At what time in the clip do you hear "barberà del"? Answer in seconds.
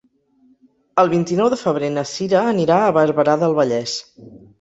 2.97-3.55